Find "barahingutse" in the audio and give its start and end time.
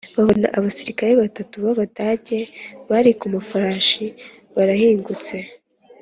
4.55-5.35